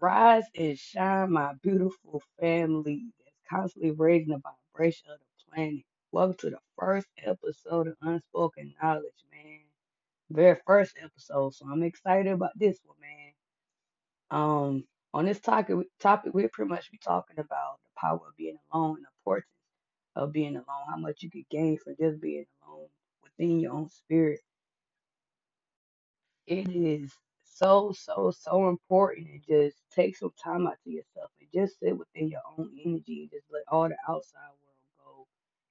[0.00, 4.42] Rise and shine, my beautiful family that's constantly raising the
[4.74, 5.84] vibration of the planet.
[6.12, 9.60] Welcome to the first episode of Unspoken Knowledge, man.
[10.30, 13.32] Very first episode, so I'm excited about this one, man.
[14.30, 14.84] Um,
[15.14, 18.96] on this topic, topic we'll pretty much be talking about the power of being alone
[18.98, 19.48] and the importance
[20.16, 22.88] of being alone, how much you could gain from just being alone
[23.24, 24.40] within your own spirit
[26.46, 27.12] it is
[27.60, 29.38] so so so important to
[29.70, 33.32] just take some time out to yourself and just sit within your own energy and
[33.32, 35.26] just let all the outside world go.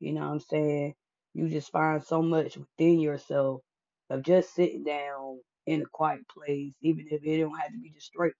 [0.00, 0.94] You know what I'm saying?
[1.34, 3.62] You just find so much within yourself
[4.10, 7.90] of just sitting down in a quiet place, even if it don't have to be
[7.90, 8.34] just straight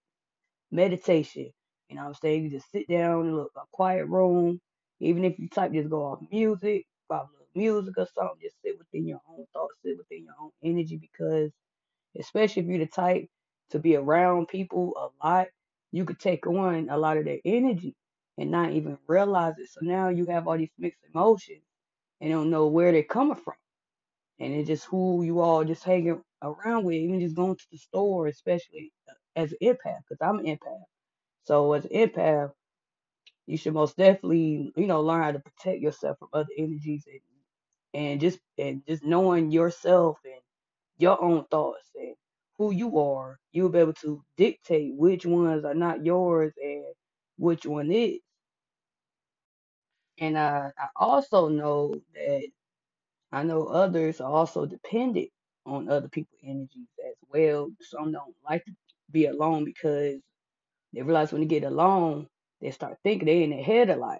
[0.71, 1.51] meditation.
[1.89, 2.45] You know what I'm saying?
[2.45, 4.59] You just sit down in a, a quiet room,
[5.01, 8.77] even if you type just go off music, pop little music or something, just sit
[8.79, 11.51] within your own thoughts, sit within your own energy because
[12.19, 13.27] especially if you're the type
[13.71, 15.47] to be around people a lot,
[15.91, 17.95] you could take on a lot of their energy
[18.37, 19.69] and not even realize it.
[19.71, 21.63] So now you have all these mixed emotions
[22.21, 23.55] and don't know where they're coming from.
[24.39, 27.77] And it's just who you all just hanging around with, even just going to the
[27.77, 30.83] store, especially uh, as an empath, because I'm an empath.
[31.43, 32.51] So as an empath,
[33.47, 37.21] you should most definitely, you know, learn how to protect yourself from other energies and,
[38.03, 40.41] and just and just knowing yourself and
[40.97, 42.15] your own thoughts and
[42.57, 46.85] who you are, you'll be able to dictate which ones are not yours and
[47.37, 48.19] which one is.
[50.19, 52.47] And uh, I also know that
[53.31, 55.29] I know others are also dependent
[55.65, 57.69] on other people's energies as well.
[57.81, 58.73] Some don't like to
[59.11, 60.19] be alone because
[60.93, 62.27] they realize when they get alone,
[62.61, 64.19] they start thinking they in their head a lot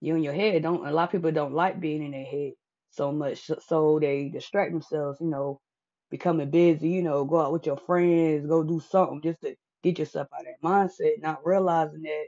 [0.00, 2.52] you in your head don't a lot of people don't like being in their head
[2.92, 5.60] so much so they distract themselves you know
[6.10, 9.98] becoming busy you know go out with your friends go do something just to get
[9.98, 12.26] yourself out of that mindset not realizing that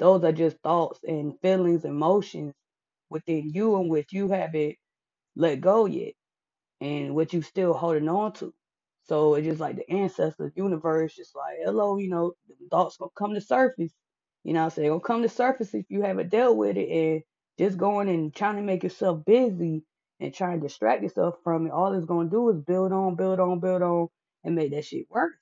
[0.00, 2.54] those are just thoughts and feelings and emotions
[3.10, 4.76] within you and which you haven't
[5.36, 6.14] let go yet
[6.82, 8.54] and what you still holding on to.
[9.06, 13.10] So it's just like the ancestors, universe, just like, hello, you know, the thoughts gonna
[13.18, 13.92] come to surface.
[14.44, 14.90] You know I'm saying?
[14.90, 17.22] Gonna come to surface if you haven't dealt with it and
[17.58, 19.84] just going and trying to make yourself busy
[20.20, 21.72] and try and distract yourself from it.
[21.72, 24.08] All it's gonna do is build on, build on, build on,
[24.44, 25.34] and make that shit worse.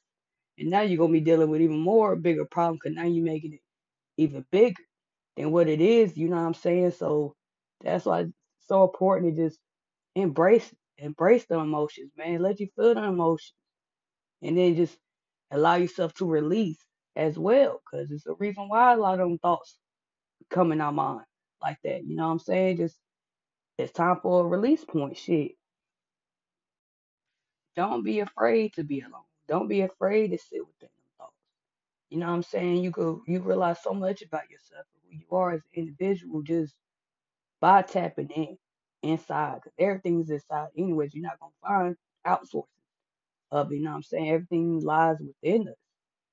[0.59, 3.55] And now you're gonna be dealing with even more bigger problem because now you're making
[3.55, 3.61] it
[4.19, 4.83] even bigger
[5.37, 6.17] than what it is.
[6.17, 6.93] You know what I'm saying?
[6.93, 7.35] So
[7.83, 8.33] that's why it's
[8.69, 9.59] so important to just
[10.17, 12.43] embrace embrace the emotions, man.
[12.43, 13.55] Let you feel the emotions,
[14.43, 14.97] and then just
[15.53, 16.79] allow yourself to release
[17.17, 19.79] as well, because it's the reason why a lot of them thoughts
[20.51, 21.27] come in our mind
[21.63, 22.05] like that.
[22.05, 22.79] You know what I'm saying?
[22.79, 22.97] Just
[23.79, 25.19] it's time for a release point.
[25.19, 25.53] Shit,
[27.77, 29.23] don't be afraid to be alone.
[29.49, 31.35] Don't be afraid to sit within them thoughts.
[32.11, 32.79] You know what I'm saying?
[32.85, 36.43] You go, you realize so much about yourself and who you are as an individual
[36.43, 36.75] just
[37.61, 38.59] by tapping in
[39.03, 40.69] inside, because everything's inside.
[40.79, 41.97] Anyways, you're not gonna find
[42.27, 42.65] outsourcing.
[43.53, 43.77] of it.
[43.77, 44.31] You know what I'm saying?
[44.31, 45.77] Everything lies within us.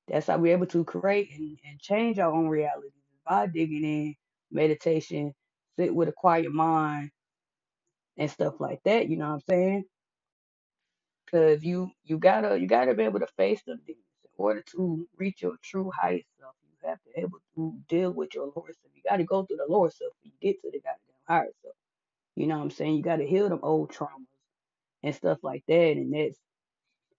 [0.07, 2.91] That's how we're able to create and, and change our own realities
[3.27, 4.15] by digging in,
[4.51, 5.33] meditation,
[5.79, 7.11] sit with a quiet mind
[8.17, 9.09] and stuff like that.
[9.09, 9.85] You know what I'm saying?
[11.25, 15.07] Because you you gotta you gotta be able to face them things in order to
[15.17, 16.55] reach your true highest self.
[16.63, 18.93] You have to be able to deal with your lower self.
[18.95, 21.75] You gotta go through the lower self to get to the goddamn higher self.
[22.35, 22.95] You know what I'm saying?
[22.97, 24.27] You gotta heal them old traumas
[25.03, 25.97] and stuff like that.
[25.97, 26.39] And that's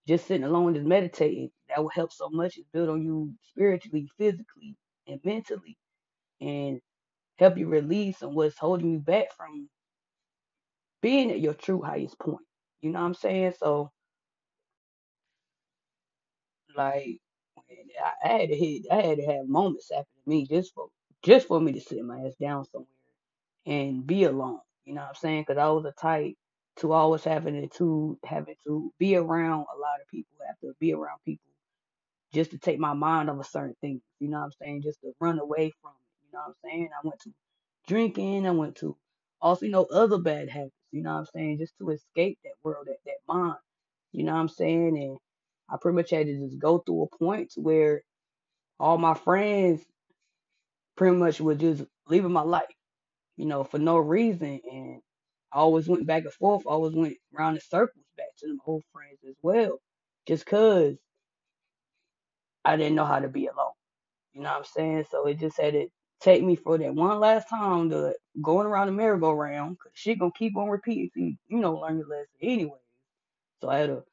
[0.09, 2.57] Just sitting alone, just meditating, that will help so much.
[2.59, 4.77] It's build on you spiritually, physically,
[5.07, 5.77] and mentally,
[6.41, 6.81] and
[7.39, 9.69] help you release on what's holding you back from
[11.03, 12.45] being at your true highest point.
[12.83, 13.55] You know what I'm saying?
[13.59, 13.91] So,
[16.77, 17.19] like,
[18.25, 20.89] I, had to hit, I had to have moments happen to me just for
[21.23, 22.89] just for me to sit my ass down somewhere
[23.67, 24.61] and be alone.
[24.85, 25.45] You know what I'm saying?
[25.47, 26.35] Because I was a type
[26.77, 30.93] to always having to having to be around a lot of people, have to be
[30.93, 31.53] around people
[32.33, 34.03] just to take my mind off of certain things.
[34.21, 34.83] You know what I'm saying?
[34.83, 36.27] Just to run away from it.
[36.27, 36.91] You know what I'm saying?
[36.93, 37.33] I went to
[37.89, 38.47] drinking.
[38.47, 38.97] I went to
[39.41, 40.75] also, you know, other bad habits.
[40.93, 41.59] You know what I'm saying?
[41.59, 43.57] Just to escape that world, that, that mind.
[44.13, 44.97] You know what I'm saying?
[44.99, 45.19] And
[45.71, 48.03] I pretty much had to just go through a point where
[48.81, 49.83] all my friends
[50.97, 52.65] pretty much were just leaving my life,
[53.37, 54.61] you know, for no reason.
[54.71, 55.01] And
[55.53, 56.65] I always went back and forth.
[56.67, 59.79] I always went around in circles back to them old friends as well.
[60.27, 60.97] Just cause
[62.65, 63.73] I didn't know how to be alone.
[64.35, 65.07] You know what I'm saying?
[65.11, 65.89] So it just had to
[66.21, 69.79] take me for that one last time to going around the merry-go-round.
[69.79, 72.79] Cause she gonna keep on repeating you, you know, learn your lesson anyway.
[73.63, 74.05] So I had to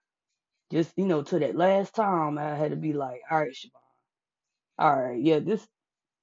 [0.72, 3.72] just, you know, to that last time, I had to be like, all right, Siobhan,
[4.80, 5.68] All right, yeah, just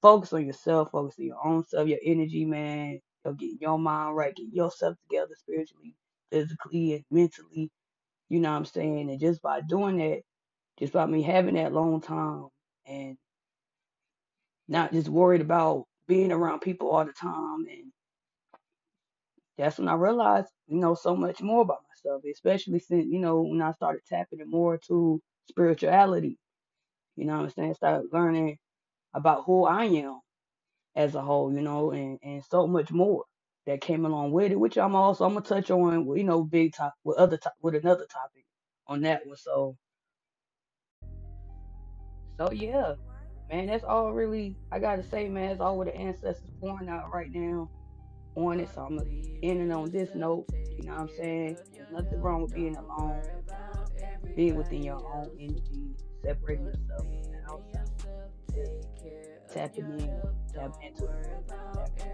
[0.03, 3.01] focus on yourself, focus on your own self, your energy, man.
[3.25, 5.95] You'll get your mind right, get yourself together spiritually,
[6.33, 7.71] physically, and mentally.
[8.31, 9.11] You know what I'm saying?
[9.11, 10.23] And just by doing that,
[10.79, 12.49] just by me having that long time
[12.87, 13.19] and
[14.71, 17.67] not just worried about being around people all the time.
[17.69, 17.93] And
[19.59, 23.43] that's when I realized, you know, so much more about myself, especially since, you know,
[23.43, 26.39] when I started tapping it more to spirituality.
[27.17, 27.75] You know what I'm saying?
[27.75, 28.59] Started learning
[29.13, 30.21] about who I am
[30.95, 33.25] as a whole, you know, and, and so much more
[33.67, 36.75] that came along with it, which I'm also I'm gonna touch on, you know, big
[36.75, 38.45] top with other top with another topic
[38.87, 39.37] on that one.
[39.37, 39.77] So
[42.39, 42.95] so yeah,
[43.51, 45.51] man, that's all really I gotta say, man.
[45.51, 47.69] It's all what the ancestors pouring out right now
[48.37, 48.69] on it.
[48.75, 49.11] So I'm gonna
[49.43, 50.47] end it on this note.
[50.79, 51.59] You know what I'm saying?
[51.75, 53.23] There's nothing wrong with being alone,
[54.37, 57.89] being within your own energy, separating yourself from the outside,
[59.53, 60.23] tapping in,
[60.55, 61.09] tapping into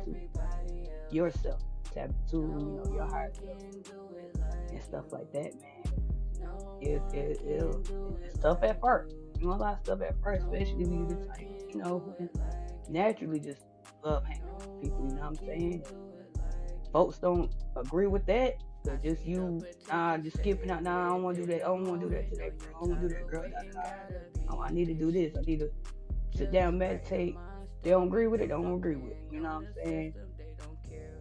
[0.04, 0.28] feeling,
[0.64, 1.60] into yourself,
[1.92, 3.38] tapping into you know your heart
[4.70, 5.82] and stuff like that, man.
[6.80, 7.90] It it it
[8.24, 9.14] it's tough at first.
[9.42, 12.14] A lot of stuff at first, especially when you just like you know
[12.88, 13.62] naturally just
[14.04, 15.06] love hanging with people.
[15.08, 15.84] You know what I'm saying?
[16.92, 18.54] Folks don't agree with that.
[18.84, 20.82] So just you, nah, just skipping out.
[20.82, 21.62] Nah, I don't want to do that.
[21.62, 22.52] I don't want to do that today.
[22.54, 23.44] I don't want to do that, girl.
[23.48, 24.56] Nah, nah.
[24.56, 25.34] Oh, I need to do this.
[25.36, 25.70] I need to
[26.34, 27.36] sit down, meditate.
[27.82, 28.48] They don't agree with it.
[28.48, 29.18] They Don't agree with it.
[29.30, 30.14] You know what I'm saying?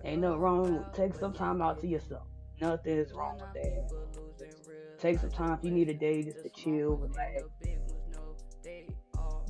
[0.04, 2.28] Ain't nothing wrong with take some time out to yourself.
[2.62, 3.92] Nothing is wrong with that.
[5.00, 7.44] Take some time if you need a day just to chill, relax.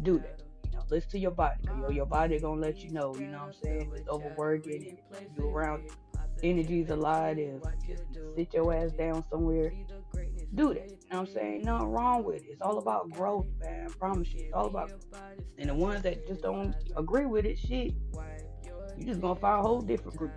[0.06, 0.42] Do that.
[0.64, 1.56] You know, listen to your body.
[1.66, 3.92] Your, your body gonna let you know, you know what I'm saying?
[3.96, 5.90] It's overworking and you around
[6.44, 8.04] energies a lot, if just
[8.36, 9.74] sit your ass down somewhere,
[10.54, 10.90] do that.
[10.90, 11.62] You know what I'm saying?
[11.64, 12.44] Nothing wrong with it.
[12.50, 13.88] It's all about growth, man.
[13.90, 14.46] I promise you.
[14.46, 14.92] It's all about.
[15.58, 17.94] And the ones that just don't agree with it, shit,
[18.98, 20.34] you just gonna find a whole different group.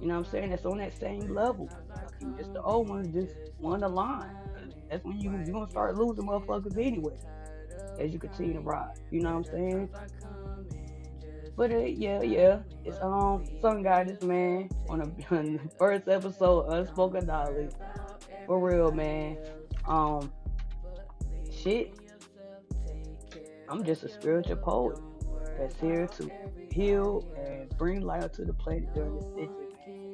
[0.00, 0.50] You know what I'm saying?
[0.50, 1.68] That's on that same level.
[2.38, 4.34] Just the old ones just want the line.
[4.90, 7.16] That's when you you gonna start losing motherfuckers anyway.
[7.98, 8.94] As you continue to ride.
[9.10, 9.88] You know what I'm saying?
[11.56, 12.60] But uh, yeah, yeah.
[12.84, 15.06] It's um Sun Goddess man on the,
[15.36, 17.72] on the first episode of Unspoken Knowledge.
[18.46, 19.38] For real, man.
[19.86, 20.32] Um
[21.50, 21.98] shit.
[23.68, 24.98] I'm just a spiritual poet
[25.58, 26.30] that's here to
[26.70, 29.48] heal and bring light to the planet during this man.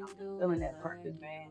[0.02, 1.48] I'm feeling that purpose, man.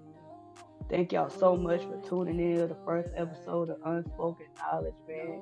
[0.90, 5.42] Thank y'all so much for tuning in to the first episode of Unspoken Knowledge, man.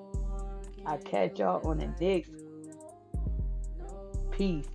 [0.85, 2.31] I catch y'all on the next.
[4.31, 4.67] Peace.